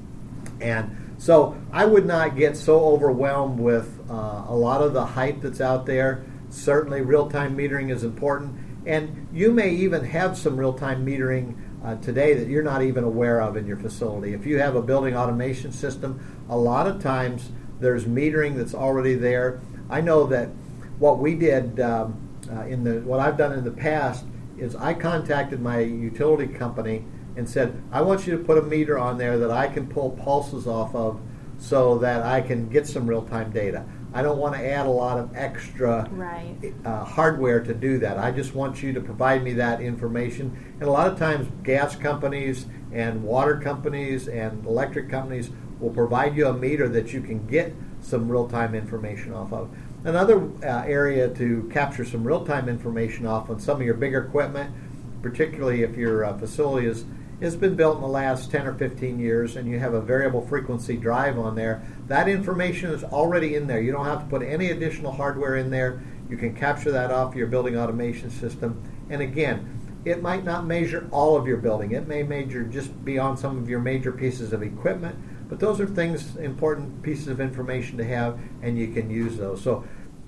And 0.61 1.15
so 1.17 1.59
I 1.71 1.85
would 1.85 2.05
not 2.05 2.35
get 2.35 2.57
so 2.57 2.79
overwhelmed 2.85 3.59
with 3.59 3.99
uh, 4.09 4.45
a 4.47 4.55
lot 4.55 4.81
of 4.81 4.93
the 4.93 5.05
hype 5.05 5.41
that's 5.41 5.61
out 5.61 5.85
there. 5.85 6.25
Certainly, 6.49 7.01
real 7.01 7.29
time 7.29 7.57
metering 7.57 7.91
is 7.91 8.03
important. 8.03 8.57
And 8.85 9.27
you 9.33 9.51
may 9.51 9.71
even 9.71 10.05
have 10.05 10.37
some 10.37 10.57
real 10.57 10.73
time 10.73 11.05
metering 11.05 11.57
uh, 11.83 11.95
today 11.97 12.33
that 12.35 12.47
you're 12.47 12.63
not 12.63 12.81
even 12.81 13.03
aware 13.03 13.41
of 13.41 13.57
in 13.57 13.67
your 13.67 13.77
facility. 13.77 14.33
If 14.33 14.45
you 14.45 14.59
have 14.59 14.75
a 14.75 14.81
building 14.81 15.15
automation 15.15 15.71
system, 15.71 16.45
a 16.49 16.57
lot 16.57 16.87
of 16.87 17.01
times 17.01 17.51
there's 17.79 18.05
metering 18.05 18.55
that's 18.55 18.73
already 18.73 19.15
there. 19.15 19.59
I 19.89 20.01
know 20.01 20.25
that 20.27 20.49
what 20.99 21.19
we 21.19 21.35
did 21.35 21.79
um, 21.79 22.17
uh, 22.51 22.61
in 22.61 22.83
the 22.83 23.01
what 23.01 23.19
I've 23.19 23.37
done 23.37 23.53
in 23.53 23.63
the 23.63 23.71
past 23.71 24.25
is 24.57 24.75
I 24.75 24.93
contacted 24.93 25.61
my 25.61 25.79
utility 25.79 26.47
company 26.47 27.05
and 27.35 27.47
said, 27.47 27.81
I 27.91 28.01
want 28.01 28.25
you 28.25 28.35
to 28.37 28.43
put 28.43 28.57
a 28.57 28.63
meter 28.63 28.97
on 28.97 29.17
there 29.17 29.37
that 29.37 29.51
I 29.51 29.67
can 29.67 29.87
pull 29.87 30.11
pulses 30.11 30.65
off 30.65 30.95
of 30.95 31.21
so 31.59 31.99
that 31.99 32.23
I 32.23 32.41
can 32.41 32.67
get 32.69 32.87
some 32.87 33.07
real 33.07 33.21
time 33.21 33.51
data. 33.51 33.85
I 34.13 34.23
don't 34.23 34.37
want 34.39 34.55
to 34.55 34.65
add 34.65 34.87
a 34.87 34.89
lot 34.91 35.19
of 35.19 35.35
extra 35.35 36.07
right. 36.11 36.55
uh, 36.85 37.03
hardware 37.03 37.59
to 37.63 37.73
do 37.73 37.99
that. 37.99 38.17
I 38.17 38.31
just 38.31 38.55
want 38.55 38.81
you 38.81 38.93
to 38.93 39.01
provide 39.01 39.43
me 39.43 39.53
that 39.53 39.81
information. 39.81 40.75
And 40.79 40.83
a 40.83 40.91
lot 40.91 41.07
of 41.07 41.19
times, 41.19 41.47
gas 41.63 41.95
companies 41.95 42.65
and 42.91 43.23
water 43.23 43.59
companies 43.59 44.27
and 44.27 44.65
electric 44.65 45.09
companies 45.09 45.51
will 45.79 45.91
provide 45.91 46.35
you 46.35 46.47
a 46.47 46.53
meter 46.53 46.87
that 46.89 47.13
you 47.13 47.21
can 47.21 47.45
get 47.45 47.75
some 48.07 48.29
real 48.29 48.47
time 48.47 48.73
information 48.73 49.33
off 49.33 49.51
of. 49.51 49.69
Another 50.03 50.49
uh, 50.63 50.83
area 50.85 51.27
to 51.29 51.69
capture 51.73 52.05
some 52.05 52.23
real-time 52.23 52.69
information 52.69 53.25
off 53.25 53.49
on 53.49 53.59
some 53.59 53.81
of 53.81 53.85
your 53.85 53.95
bigger 53.95 54.19
equipment, 54.21 54.73
particularly 55.21 55.83
if 55.83 55.97
your 55.97 56.23
uh, 56.23 56.37
facility 56.37 56.87
is 56.87 57.05
has 57.41 57.55
been 57.55 57.75
built 57.75 57.97
in 57.97 58.01
the 58.01 58.07
last 58.07 58.49
10 58.49 58.65
or 58.65 58.73
15 58.73 59.19
years 59.19 59.57
and 59.57 59.69
you 59.69 59.77
have 59.77 59.93
a 59.93 60.01
variable 60.01 60.41
frequency 60.41 60.97
drive 60.97 61.37
on 61.37 61.53
there, 61.53 61.83
that 62.07 62.27
information 62.27 62.89
is 62.89 63.03
already 63.03 63.53
in 63.53 63.67
there. 63.67 63.79
You 63.79 63.91
don't 63.91 64.05
have 64.05 64.23
to 64.23 64.25
put 64.25 64.41
any 64.41 64.71
additional 64.71 65.11
hardware 65.11 65.57
in 65.57 65.69
there. 65.69 66.01
You 66.31 66.37
can 66.37 66.55
capture 66.55 66.91
that 66.91 67.11
off 67.11 67.35
your 67.35 67.45
building 67.45 67.77
automation 67.77 68.31
system. 68.31 68.81
And 69.11 69.21
again, 69.21 70.01
it 70.03 70.21
might 70.21 70.45
not 70.45 70.65
measure 70.65 71.07
all 71.11 71.35
of 71.35 71.45
your 71.45 71.57
building. 71.57 71.91
It 71.91 72.07
may 72.07 72.23
measure 72.23 72.63
just 72.63 73.05
beyond 73.05 73.37
some 73.37 73.57
of 73.57 73.69
your 73.69 73.81
major 73.81 74.11
pieces 74.11 74.51
of 74.51 74.63
equipment, 74.63 75.15
but 75.49 75.59
those 75.59 75.79
are 75.79 75.85
things, 75.85 76.35
important 76.37 77.01
pieces 77.01 77.27
of 77.27 77.39
information 77.39 77.97
to 77.97 78.03
have, 78.03 78.39
and 78.61 78.77
you 78.77 78.89
can 78.89 79.09
use 79.09 79.37
those. 79.37 79.61
So 79.61 79.85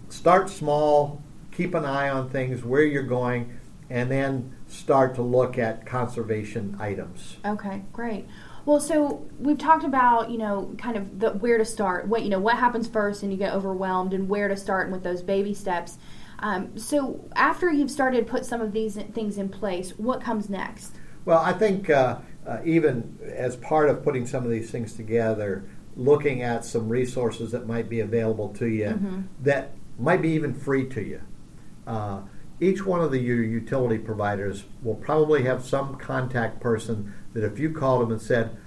start 0.09 0.49
small, 0.49 1.21
keep 1.51 1.73
an 1.73 1.85
eye 1.85 2.09
on 2.09 2.29
things, 2.29 2.63
where 2.63 2.83
you're 2.83 3.03
going, 3.03 3.59
and 3.89 4.09
then 4.09 4.55
start 4.67 5.15
to 5.15 5.21
look 5.21 5.57
at 5.57 5.85
conservation 5.85 6.77
items. 6.79 7.37
Okay, 7.45 7.83
great. 7.91 8.27
Well, 8.65 8.79
so 8.79 9.27
we've 9.39 9.57
talked 9.57 9.83
about 9.83 10.29
you 10.29 10.37
know 10.37 10.75
kind 10.77 10.95
of 10.95 11.19
the, 11.19 11.31
where 11.31 11.57
to 11.57 11.65
start, 11.65 12.07
what 12.07 12.23
you 12.23 12.29
know 12.29 12.39
what 12.39 12.57
happens 12.57 12.87
first, 12.87 13.23
and 13.23 13.31
you 13.31 13.37
get 13.37 13.53
overwhelmed, 13.53 14.13
and 14.13 14.29
where 14.29 14.47
to 14.47 14.55
start 14.55 14.85
and 14.85 14.93
with 14.93 15.03
those 15.03 15.21
baby 15.21 15.53
steps. 15.53 15.97
Um, 16.39 16.77
so 16.77 17.27
after 17.35 17.71
you've 17.71 17.91
started 17.91 18.25
put 18.27 18.45
some 18.45 18.61
of 18.61 18.71
these 18.71 18.95
things 18.95 19.37
in 19.37 19.49
place, 19.49 19.91
what 19.97 20.21
comes 20.21 20.49
next? 20.49 20.95
Well, 21.25 21.39
I 21.39 21.51
think 21.51 21.89
uh, 21.89 22.19
uh, 22.49 22.59
even 22.65 23.19
as 23.21 23.55
part 23.57 23.89
of 23.89 24.03
putting 24.03 24.25
some 24.25 24.43
of 24.43 24.49
these 24.49 24.71
things 24.71 24.93
together, 24.93 25.63
looking 25.95 26.41
at 26.41 26.65
some 26.65 26.89
resources 26.89 27.51
that 27.51 27.67
might 27.67 27.87
be 27.87 27.99
available 27.99 28.49
to 28.49 28.65
you 28.67 28.85
mm-hmm. 28.85 29.21
that 29.41 29.75
might 29.99 30.21
be 30.21 30.29
even 30.29 30.53
free 30.53 30.87
to 30.87 31.01
you. 31.01 31.21
Uh, 31.85 32.21
each 32.59 32.85
one 32.85 33.01
of 33.01 33.11
the 33.11 33.19
utility 33.19 33.97
providers 33.97 34.63
will 34.81 34.95
probably 34.95 35.43
have 35.43 35.63
some 35.63 35.95
contact 35.95 36.59
person 36.59 37.13
that 37.33 37.43
if 37.43 37.59
you 37.59 37.71
called 37.71 38.01
them 38.01 38.11
and 38.11 38.21
said, 38.21 38.57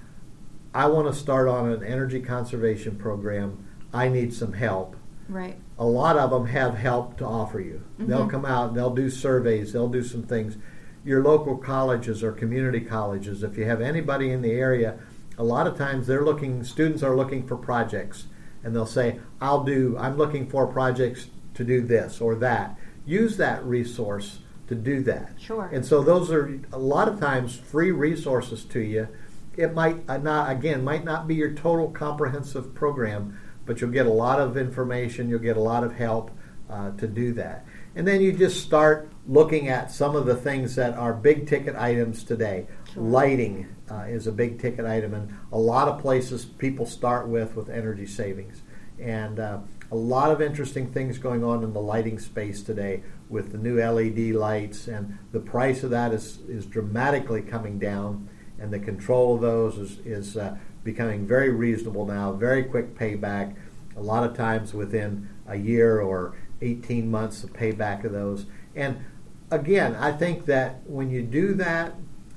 I 0.73 0.87
want 0.87 1.12
to 1.12 1.19
start 1.19 1.49
on 1.49 1.71
an 1.71 1.83
energy 1.83 2.21
conservation 2.21 2.97
program, 2.97 3.67
I 3.93 4.09
need 4.09 4.33
some 4.33 4.53
help. 4.53 4.97
Right. 5.29 5.57
a 5.79 5.87
lot 5.87 6.17
of 6.17 6.31
them 6.31 6.47
have 6.47 6.75
help 6.75 7.17
to 7.19 7.25
offer 7.25 7.59
you. 7.59 7.83
Mm-hmm. 7.95 8.11
They'll 8.11 8.29
come 8.29 8.45
out 8.45 8.75
they'll 8.75 8.95
do 8.95 9.09
surveys, 9.09 9.73
they'll 9.73 9.89
do 9.89 10.03
some 10.03 10.23
things. 10.23 10.57
Your 11.04 11.23
local 11.23 11.56
colleges 11.56 12.23
or 12.23 12.32
community 12.32 12.80
colleges, 12.80 13.42
if 13.42 13.56
you 13.56 13.64
have 13.64 13.80
anybody 13.80 14.30
in 14.30 14.42
the 14.42 14.52
area, 14.52 14.99
a 15.38 15.44
lot 15.44 15.66
of 15.66 15.76
times 15.76 16.06
they're 16.06 16.25
looking, 16.25 16.62
students 16.64 17.02
are 17.02 17.16
looking 17.16 17.47
for 17.47 17.56
projects 17.56 18.26
and 18.62 18.75
they'll 18.75 18.87
say, 18.87 19.18
I'll 19.40 19.64
do, 19.64 19.97
I'm 19.99 20.16
looking 20.16 20.49
for 20.49 20.66
projects 20.66 21.28
to 21.54 21.64
do 21.64 21.80
this 21.80 22.21
or 22.21 22.37
that. 22.37 22.78
Use 23.04 23.37
that 23.38 23.64
resource 23.64 24.38
to 24.68 24.75
do 24.75 25.02
that. 25.02 25.32
Sure. 25.38 25.68
And 25.73 25.85
so 25.85 26.02
those 26.02 26.30
are 26.30 26.61
a 26.73 26.78
lot 26.78 27.09
of 27.09 27.18
times 27.18 27.56
free 27.56 27.90
resources 27.90 28.64
to 28.66 28.80
you. 28.80 29.09
It 29.56 29.75
might 29.75 30.09
uh, 30.09 30.18
not, 30.18 30.50
again, 30.50 30.85
might 30.85 31.04
not 31.04 31.26
be 31.26 31.35
your 31.35 31.52
total 31.52 31.90
comprehensive 31.90 32.75
program, 32.75 33.38
but 33.66 33.80
you'll 33.80 33.90
get 33.90 34.06
a 34.06 34.12
lot 34.12 34.40
of 34.40 34.56
information, 34.56 35.28
you'll 35.28 35.40
get 35.40 35.56
a 35.56 35.61
lot 35.61 35.85
of 35.85 35.94
help 35.94 36.30
uh, 36.71 36.92
to 36.92 37.06
do 37.06 37.35
that. 37.35 37.66
And 37.94 38.06
then 38.09 38.21
you 38.21 38.32
just 38.32 38.64
start 38.64 39.12
looking 39.26 39.69
at 39.69 39.91
some 39.91 40.17
of 40.17 40.26
the 40.26 40.35
things 40.35 40.75
that 40.75 40.95
are 40.95 41.12
big 41.12 41.47
ticket 41.47 41.76
items 41.76 42.25
today. 42.25 42.67
Sure. 42.93 43.02
Lighting 43.02 43.69
uh, 43.91 44.05
is 44.09 44.26
a 44.26 44.33
big 44.33 44.61
ticket 44.61 44.85
item, 44.85 45.14
and 45.14 45.35
a 45.52 45.59
lot 45.59 45.88
of 45.88 46.00
places 46.00 46.45
people 46.45 46.87
start 46.87 47.29
with 47.29 47.55
with 47.55 47.69
energy 47.69 48.07
savings. 48.07 48.62
And 48.99 49.38
uh, 49.38 49.59
a 49.91 49.97
lot 49.97 50.31
of 50.31 50.41
interesting 50.41 50.93
things 50.93 51.19
going 51.19 51.45
on 51.45 51.62
in 51.62 51.73
the 51.73 51.81
lighting 51.81 52.19
space 52.19 52.62
today 52.62 53.02
with 53.29 53.52
the 53.52 53.59
new 53.59 53.79
LED 53.79 54.35
lights, 54.35 54.88
and 54.88 55.19
the 55.33 55.41
price 55.41 55.83
of 55.83 55.91
that 55.91 56.12
is, 56.12 56.38
is 56.49 56.67
dramatically 56.67 57.43
coming 57.43 57.79
down, 57.79 58.29
and 58.59 58.73
the 58.73 58.79
control 58.79 59.35
of 59.35 59.41
those 59.41 59.79
is, 59.79 59.99
is 60.05 60.37
uh, 60.37 60.57
becoming 60.85 61.26
very 61.26 61.50
reasonable 61.50 62.07
now, 62.07 62.33
very 62.33 62.62
quick 62.62 62.95
payback, 62.99 63.55
a 63.97 64.00
lot 64.00 64.25
of 64.25 64.37
times 64.37 64.73
within 64.73 65.29
a 65.47 65.57
year 65.57 66.00
or 66.00 66.35
18 66.61 67.11
months 67.11 67.45
of 67.45 67.52
payback 67.52 68.05
of 68.05 68.12
those. 68.12 68.47
And 68.75 69.05
again, 69.52 69.94
I 69.97 70.12
think 70.12 70.47
that 70.47 70.80
when 70.87 71.11
you 71.11 71.23
do 71.23 71.54
that, 71.54 71.94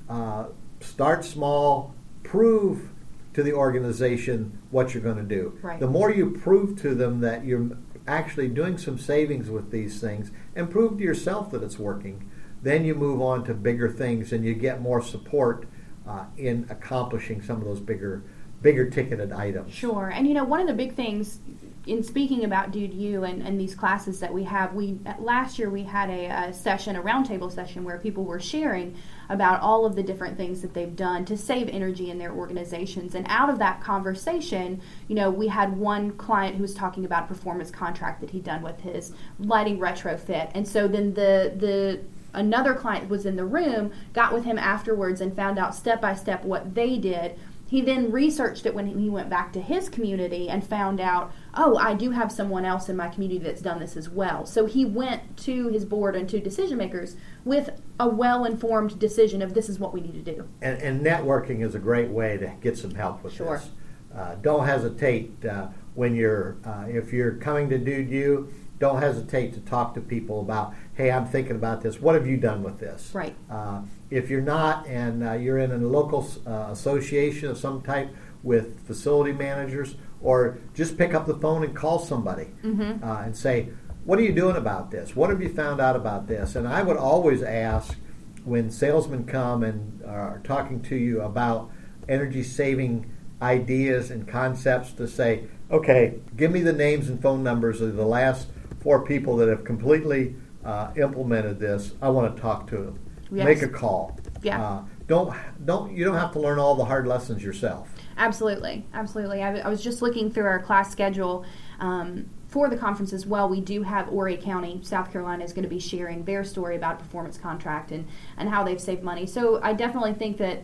uh, 0.08 0.46
start 0.80 1.24
small, 1.24 1.94
prove 2.22 2.90
to 3.32 3.42
the 3.42 3.52
organization 3.52 4.58
what 4.70 4.94
you're 4.94 5.02
going 5.02 5.16
to 5.16 5.22
do. 5.22 5.58
Right. 5.62 5.80
The 5.80 5.88
more 5.88 6.10
you 6.10 6.30
prove 6.30 6.80
to 6.82 6.94
them 6.94 7.20
that 7.20 7.44
you're 7.44 7.70
actually 8.06 8.48
doing 8.48 8.78
some 8.78 8.98
savings 8.98 9.50
with 9.50 9.70
these 9.70 10.00
things 10.00 10.30
and 10.54 10.70
prove 10.70 10.98
to 10.98 11.04
yourself 11.04 11.50
that 11.50 11.62
it's 11.62 11.78
working, 11.78 12.30
then 12.62 12.84
you 12.84 12.94
move 12.94 13.20
on 13.20 13.44
to 13.44 13.54
bigger 13.54 13.90
things 13.90 14.32
and 14.32 14.44
you 14.44 14.54
get 14.54 14.80
more 14.80 15.02
support 15.02 15.66
uh, 16.06 16.24
in 16.36 16.66
accomplishing 16.70 17.42
some 17.42 17.56
of 17.58 17.64
those 17.64 17.80
bigger 17.80 18.22
bigger 18.62 18.88
ticketed 18.88 19.32
items. 19.32 19.72
Sure. 19.72 20.08
And 20.08 20.26
you 20.26 20.34
know, 20.34 20.44
one 20.44 20.60
of 20.60 20.66
the 20.66 20.72
big 20.74 20.94
things 20.94 21.40
in 21.86 22.02
speaking 22.02 22.44
about 22.44 22.72
Dude 22.72 22.92
You 22.92 23.22
and, 23.22 23.40
and 23.42 23.60
these 23.60 23.76
classes 23.76 24.18
that 24.18 24.34
we 24.34 24.42
have, 24.42 24.74
we 24.74 24.98
last 25.20 25.56
year 25.56 25.70
we 25.70 25.84
had 25.84 26.10
a, 26.10 26.26
a 26.48 26.52
session, 26.52 26.96
a 26.96 27.02
roundtable 27.02 27.50
session, 27.50 27.84
where 27.84 27.98
people 27.98 28.24
were 28.24 28.40
sharing 28.40 28.96
about 29.28 29.60
all 29.60 29.86
of 29.86 29.94
the 29.94 30.02
different 30.02 30.36
things 30.36 30.62
that 30.62 30.74
they've 30.74 30.96
done 30.96 31.24
to 31.24 31.36
save 31.36 31.68
energy 31.68 32.10
in 32.10 32.18
their 32.18 32.32
organizations. 32.32 33.14
And 33.14 33.24
out 33.28 33.50
of 33.50 33.60
that 33.60 33.80
conversation, 33.80 34.80
you 35.06 35.14
know, 35.14 35.30
we 35.30 35.46
had 35.46 35.76
one 35.76 36.12
client 36.12 36.56
who 36.56 36.62
was 36.62 36.74
talking 36.74 37.04
about 37.04 37.24
a 37.24 37.26
performance 37.28 37.70
contract 37.70 38.20
that 38.20 38.30
he'd 38.30 38.44
done 38.44 38.62
with 38.62 38.80
his 38.80 39.12
lighting 39.38 39.78
retrofit, 39.78 40.50
and 40.54 40.66
so 40.66 40.88
then 40.88 41.14
the 41.14 41.54
the 41.56 42.00
another 42.34 42.74
client 42.74 43.08
was 43.08 43.26
in 43.26 43.36
the 43.36 43.44
room, 43.44 43.92
got 44.12 44.34
with 44.34 44.44
him 44.44 44.58
afterwards, 44.58 45.20
and 45.20 45.34
found 45.34 45.58
out 45.58 45.74
step 45.74 46.00
by 46.00 46.14
step 46.14 46.44
what 46.44 46.74
they 46.74 46.98
did 46.98 47.38
he 47.68 47.80
then 47.80 48.12
researched 48.12 48.64
it 48.64 48.74
when 48.74 48.86
he 48.86 49.10
went 49.10 49.28
back 49.28 49.52
to 49.52 49.60
his 49.60 49.88
community 49.88 50.48
and 50.48 50.64
found 50.64 51.00
out, 51.00 51.32
oh, 51.54 51.76
I 51.76 51.94
do 51.94 52.12
have 52.12 52.30
someone 52.30 52.64
else 52.64 52.88
in 52.88 52.96
my 52.96 53.08
community 53.08 53.40
that's 53.40 53.60
done 53.60 53.80
this 53.80 53.96
as 53.96 54.08
well. 54.08 54.46
So 54.46 54.66
he 54.66 54.84
went 54.84 55.36
to 55.38 55.68
his 55.68 55.84
board 55.84 56.14
and 56.14 56.28
to 56.28 56.38
decision 56.38 56.78
makers 56.78 57.16
with 57.44 57.70
a 57.98 58.08
well 58.08 58.44
informed 58.44 58.98
decision 59.00 59.42
of 59.42 59.54
this 59.54 59.68
is 59.68 59.80
what 59.80 59.92
we 59.92 60.00
need 60.00 60.24
to 60.24 60.34
do. 60.34 60.48
And, 60.62 60.80
and, 60.80 61.04
networking 61.04 61.62
is 61.62 61.74
a 61.74 61.78
great 61.78 62.10
way 62.10 62.36
to 62.36 62.52
get 62.60 62.78
some 62.78 62.94
help 62.94 63.24
with 63.24 63.34
sure. 63.34 63.58
this. 63.58 63.70
Uh, 64.14 64.36
don't 64.36 64.64
hesitate 64.64 65.44
uh, 65.44 65.68
when 65.94 66.14
you're, 66.14 66.56
uh, 66.64 66.84
if 66.88 67.12
you're 67.12 67.32
coming 67.32 67.68
to 67.68 67.78
Dude 67.78 68.08
You, 68.08 68.52
don't 68.78 69.00
hesitate 69.00 69.54
to 69.54 69.60
talk 69.60 69.94
to 69.94 70.00
people 70.00 70.40
about, 70.40 70.74
hey, 70.94 71.10
I'm 71.10 71.26
thinking 71.26 71.56
about 71.56 71.82
this. 71.82 72.00
What 72.00 72.14
have 72.14 72.26
you 72.26 72.36
done 72.36 72.62
with 72.62 72.78
this? 72.78 73.10
Right. 73.14 73.34
Uh, 73.50 73.82
if 74.10 74.30
you're 74.30 74.40
not 74.40 74.86
and 74.86 75.24
uh, 75.24 75.32
you're 75.32 75.58
in 75.58 75.72
a 75.72 75.78
local 75.78 76.28
uh, 76.46 76.68
association 76.70 77.48
of 77.48 77.58
some 77.58 77.82
type 77.82 78.14
with 78.42 78.86
facility 78.86 79.32
managers, 79.32 79.96
or 80.20 80.58
just 80.74 80.96
pick 80.96 81.14
up 81.14 81.26
the 81.26 81.34
phone 81.34 81.64
and 81.64 81.74
call 81.74 81.98
somebody 81.98 82.50
mm-hmm. 82.62 83.02
Uh, 83.02 83.22
and 83.22 83.36
say, 83.36 83.68
what 84.04 84.18
are 84.18 84.22
you 84.22 84.32
doing 84.32 84.56
about 84.56 84.90
this? 84.90 85.16
What 85.16 85.30
have 85.30 85.42
you 85.42 85.48
found 85.48 85.80
out 85.80 85.96
about 85.96 86.28
this? 86.28 86.54
And 86.54 86.68
I 86.68 86.82
would 86.82 86.96
always 86.96 87.42
ask 87.42 87.96
when 88.44 88.70
salesmen 88.70 89.24
come 89.24 89.64
and 89.64 90.04
are 90.04 90.40
talking 90.44 90.80
to 90.82 90.96
you 90.96 91.22
about 91.22 91.70
energy 92.08 92.44
saving 92.44 93.12
ideas 93.42 94.10
and 94.10 94.26
concepts 94.28 94.92
to 94.92 95.08
say, 95.08 95.44
okay, 95.70 96.20
give 96.36 96.52
me 96.52 96.60
the 96.60 96.72
names 96.72 97.08
and 97.08 97.20
phone 97.20 97.42
numbers 97.42 97.80
of 97.80 97.96
the 97.96 98.06
last 98.06 98.46
four 98.80 99.04
people 99.04 99.36
that 99.36 99.48
have 99.48 99.64
completely 99.64 100.34
uh, 100.64 100.92
implemented 100.96 101.58
this. 101.58 101.94
I 102.02 102.08
want 102.08 102.34
to 102.34 102.42
talk 102.42 102.66
to 102.68 102.76
them. 102.76 102.98
Yes. 103.30 103.44
Make 103.44 103.62
a 103.62 103.68
call. 103.68 104.18
Yeah. 104.42 104.62
Uh, 104.62 104.82
don't 105.06 105.34
don't 105.64 105.96
you 105.96 106.04
don't 106.04 106.16
have 106.16 106.32
to 106.32 106.40
learn 106.40 106.58
all 106.58 106.74
the 106.74 106.84
hard 106.84 107.06
lessons 107.06 107.42
yourself. 107.42 107.88
Absolutely, 108.18 108.84
absolutely. 108.94 109.42
I, 109.42 109.58
I 109.58 109.68
was 109.68 109.82
just 109.82 110.02
looking 110.02 110.30
through 110.30 110.46
our 110.46 110.60
class 110.60 110.90
schedule. 110.90 111.44
Um, 111.80 112.30
for 112.48 112.68
the 112.68 112.76
conference 112.76 113.12
as 113.12 113.26
well, 113.26 113.48
we 113.48 113.60
do 113.60 113.82
have 113.82 114.06
Horry 114.06 114.36
County, 114.36 114.80
South 114.82 115.12
Carolina, 115.12 115.44
is 115.44 115.52
going 115.52 115.64
to 115.64 115.68
be 115.68 115.80
sharing 115.80 116.24
their 116.24 116.44
story 116.44 116.76
about 116.76 116.94
a 116.94 116.98
performance 116.98 117.36
contract 117.36 117.90
and, 117.90 118.06
and 118.38 118.48
how 118.48 118.62
they've 118.62 118.80
saved 118.80 119.02
money. 119.02 119.26
So 119.26 119.60
I 119.62 119.72
definitely 119.72 120.14
think 120.14 120.38
that 120.38 120.62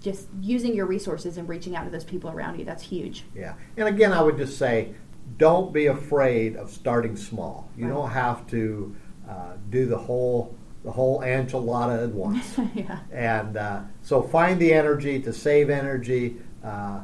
just 0.00 0.28
using 0.40 0.74
your 0.74 0.86
resources 0.86 1.36
and 1.36 1.48
reaching 1.48 1.74
out 1.74 1.84
to 1.84 1.90
those 1.90 2.04
people 2.04 2.30
around 2.30 2.58
you, 2.58 2.64
that's 2.64 2.82
huge. 2.82 3.24
Yeah. 3.34 3.54
And 3.76 3.88
again, 3.88 4.12
I 4.12 4.22
would 4.22 4.36
just 4.36 4.56
say 4.56 4.94
don't 5.36 5.72
be 5.72 5.86
afraid 5.86 6.56
of 6.56 6.70
starting 6.70 7.16
small. 7.16 7.70
You 7.76 7.86
right. 7.86 7.94
don't 7.94 8.10
have 8.10 8.46
to 8.48 8.96
uh, 9.28 9.52
do 9.68 9.86
the 9.86 9.98
whole 9.98 10.56
the 10.82 10.90
whole 10.90 11.20
enchilada 11.20 12.04
at 12.04 12.10
once. 12.10 12.58
yeah. 12.74 13.00
And 13.12 13.56
uh, 13.56 13.82
so 14.02 14.22
find 14.22 14.58
the 14.58 14.72
energy 14.72 15.20
to 15.20 15.32
save 15.32 15.68
energy. 15.68 16.36
Uh, 16.64 17.02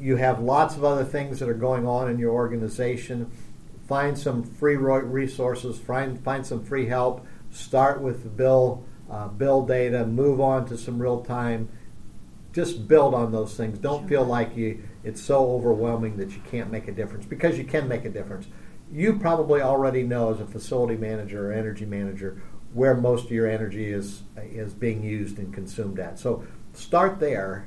you 0.00 0.16
have 0.16 0.40
lots 0.40 0.76
of 0.76 0.84
other 0.84 1.04
things 1.04 1.38
that 1.38 1.48
are 1.48 1.54
going 1.54 1.86
on 1.86 2.10
in 2.10 2.18
your 2.18 2.32
organization. 2.32 3.30
Find 3.86 4.18
some 4.18 4.42
free 4.42 4.76
resources. 4.76 5.78
Find 5.78 6.22
find 6.24 6.44
some 6.44 6.64
free 6.64 6.86
help. 6.86 7.24
Start 7.50 8.00
with 8.00 8.36
bill 8.36 8.84
uh, 9.10 9.28
bill 9.28 9.64
data. 9.64 10.04
Move 10.06 10.40
on 10.40 10.66
to 10.66 10.76
some 10.76 11.00
real 11.00 11.22
time. 11.22 11.68
Just 12.52 12.86
build 12.86 13.14
on 13.14 13.32
those 13.32 13.54
things. 13.54 13.78
Don't 13.78 14.00
sure. 14.00 14.08
feel 14.08 14.24
like 14.24 14.56
you 14.56 14.82
it's 15.04 15.20
so 15.20 15.52
overwhelming 15.52 16.16
that 16.18 16.30
you 16.30 16.42
can't 16.50 16.70
make 16.70 16.88
a 16.88 16.92
difference 16.92 17.26
because 17.26 17.58
you 17.58 17.64
can 17.64 17.88
make 17.88 18.04
a 18.04 18.10
difference. 18.10 18.46
You 18.90 19.18
probably 19.18 19.62
already 19.62 20.02
know 20.02 20.32
as 20.32 20.40
a 20.40 20.46
facility 20.46 20.96
manager 20.96 21.50
or 21.50 21.52
energy 21.52 21.86
manager 21.86 22.42
where 22.74 22.94
most 22.94 23.26
of 23.26 23.30
your 23.30 23.46
energy 23.46 23.90
is 23.90 24.22
is 24.36 24.74
being 24.74 25.02
used 25.02 25.38
and 25.38 25.52
consumed 25.52 25.98
at. 25.98 26.18
So 26.18 26.44
start 26.72 27.20
there, 27.20 27.66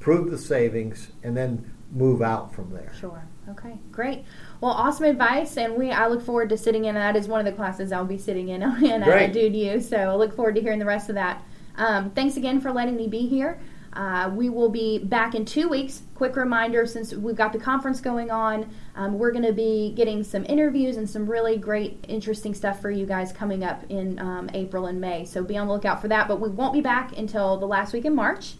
prove 0.00 0.30
the 0.30 0.38
savings, 0.38 1.12
and 1.22 1.36
then 1.36 1.72
move 1.92 2.22
out 2.22 2.54
from 2.54 2.70
there. 2.70 2.92
Sure. 2.98 3.24
Okay. 3.48 3.78
Great. 3.92 4.24
Well, 4.60 4.72
awesome 4.72 5.04
advice, 5.04 5.56
and 5.56 5.74
we 5.74 5.90
I 5.90 6.08
look 6.08 6.22
forward 6.22 6.48
to 6.50 6.56
sitting 6.56 6.86
in. 6.86 6.94
That 6.94 7.16
is 7.16 7.28
one 7.28 7.40
of 7.40 7.46
the 7.46 7.52
classes 7.52 7.92
I'll 7.92 8.04
be 8.04 8.18
sitting 8.18 8.48
in 8.48 8.62
and 8.84 9.04
I 9.04 9.26
do 9.26 9.40
you. 9.40 9.80
So 9.80 9.96
I 9.96 10.14
look 10.14 10.34
forward 10.34 10.54
to 10.56 10.60
hearing 10.60 10.78
the 10.78 10.84
rest 10.84 11.08
of 11.08 11.14
that. 11.14 11.42
Um, 11.76 12.10
thanks 12.10 12.36
again 12.36 12.60
for 12.60 12.72
letting 12.72 12.96
me 12.96 13.08
be 13.08 13.26
here. 13.26 13.60
Uh, 13.94 14.30
we 14.34 14.48
will 14.48 14.68
be 14.68 14.98
back 14.98 15.34
in 15.34 15.44
two 15.44 15.68
weeks. 15.68 16.02
Quick 16.14 16.36
reminder 16.36 16.84
since 16.86 17.14
we've 17.14 17.36
got 17.36 17.52
the 17.52 17.58
conference 17.58 18.00
going 18.00 18.30
on, 18.30 18.68
um, 18.96 19.18
we're 19.18 19.30
going 19.30 19.44
to 19.44 19.52
be 19.52 19.92
getting 19.96 20.24
some 20.24 20.44
interviews 20.46 20.96
and 20.96 21.08
some 21.08 21.26
really 21.26 21.56
great, 21.56 22.04
interesting 22.08 22.54
stuff 22.54 22.80
for 22.80 22.90
you 22.90 23.06
guys 23.06 23.32
coming 23.32 23.62
up 23.62 23.82
in 23.88 24.18
um, 24.18 24.50
April 24.54 24.86
and 24.86 25.00
May. 25.00 25.24
So 25.24 25.44
be 25.44 25.56
on 25.56 25.68
the 25.68 25.72
lookout 25.72 26.00
for 26.00 26.08
that. 26.08 26.26
But 26.26 26.40
we 26.40 26.48
won't 26.48 26.72
be 26.72 26.80
back 26.80 27.16
until 27.16 27.56
the 27.56 27.66
last 27.66 27.92
week 27.92 28.04
in 28.04 28.14
March. 28.14 28.54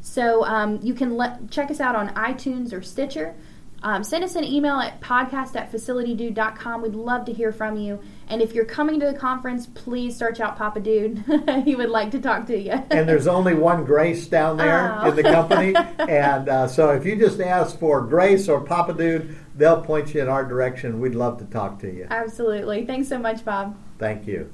So 0.00 0.44
um, 0.44 0.80
you 0.82 0.94
can 0.94 1.48
check 1.50 1.70
us 1.70 1.78
out 1.78 1.94
on 1.94 2.08
iTunes 2.14 2.72
or 2.72 2.82
Stitcher. 2.82 3.34
Um, 3.82 4.04
send 4.04 4.24
us 4.24 4.34
an 4.36 4.44
email 4.44 4.76
at 4.76 5.00
podcast 5.00 5.56
at 5.56 5.72
facilitydude.com. 5.72 6.82
We'd 6.82 6.94
love 6.94 7.24
to 7.26 7.32
hear 7.32 7.52
from 7.52 7.76
you. 7.76 8.00
And 8.28 8.42
if 8.42 8.54
you're 8.54 8.66
coming 8.66 9.00
to 9.00 9.06
the 9.06 9.14
conference, 9.14 9.66
please 9.66 10.16
search 10.16 10.40
out 10.40 10.56
Papa 10.56 10.80
Dude. 10.80 11.24
he 11.64 11.74
would 11.74 11.88
like 11.88 12.10
to 12.10 12.20
talk 12.20 12.46
to 12.46 12.58
you. 12.58 12.72
and 12.72 13.08
there's 13.08 13.26
only 13.26 13.54
one 13.54 13.84
Grace 13.84 14.26
down 14.26 14.58
there 14.58 14.98
oh. 15.00 15.08
in 15.08 15.16
the 15.16 15.22
company. 15.22 15.74
and 15.98 16.48
uh, 16.48 16.68
so 16.68 16.90
if 16.90 17.06
you 17.06 17.16
just 17.16 17.40
ask 17.40 17.78
for 17.78 18.02
Grace 18.02 18.48
or 18.48 18.60
Papa 18.60 18.92
Dude, 18.92 19.36
they'll 19.56 19.82
point 19.82 20.14
you 20.14 20.20
in 20.20 20.28
our 20.28 20.44
direction. 20.44 21.00
We'd 21.00 21.14
love 21.14 21.38
to 21.38 21.44
talk 21.46 21.78
to 21.80 21.90
you. 21.90 22.06
Absolutely. 22.10 22.84
Thanks 22.84 23.08
so 23.08 23.18
much, 23.18 23.44
Bob. 23.44 23.76
Thank 23.98 24.26
you. 24.26 24.52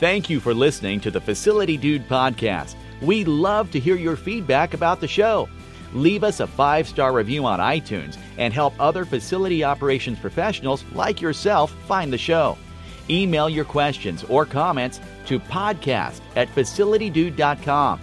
Thank 0.00 0.28
you 0.28 0.40
for 0.40 0.52
listening 0.52 1.00
to 1.00 1.10
the 1.10 1.20
Facility 1.20 1.76
Dude 1.76 2.08
podcast. 2.08 2.74
We 3.00 3.24
love 3.24 3.70
to 3.70 3.80
hear 3.80 3.94
your 3.94 4.16
feedback 4.16 4.74
about 4.74 5.00
the 5.00 5.08
show 5.08 5.48
Leave 5.94 6.24
us 6.24 6.40
a 6.40 6.46
five 6.46 6.88
star 6.88 7.12
review 7.12 7.46
on 7.46 7.60
iTunes 7.60 8.18
and 8.36 8.52
help 8.52 8.74
other 8.78 9.04
facility 9.04 9.64
operations 9.64 10.18
professionals 10.18 10.84
like 10.92 11.20
yourself 11.20 11.72
find 11.86 12.12
the 12.12 12.18
show. 12.18 12.58
Email 13.08 13.48
your 13.48 13.64
questions 13.64 14.24
or 14.24 14.44
comments 14.44 15.00
to 15.26 15.38
podcast 15.38 16.20
at 16.36 16.48
facilitydude.com. 16.48 18.00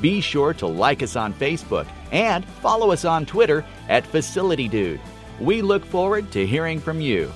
Be 0.00 0.20
sure 0.20 0.54
to 0.54 0.66
like 0.66 1.02
us 1.02 1.16
on 1.16 1.32
Facebook 1.34 1.86
and 2.12 2.44
follow 2.44 2.90
us 2.90 3.04
on 3.04 3.26
Twitter 3.26 3.64
at 3.88 4.04
FacilityDude. 4.04 5.00
We 5.40 5.62
look 5.62 5.84
forward 5.84 6.30
to 6.32 6.46
hearing 6.46 6.80
from 6.80 7.00
you. 7.00 7.32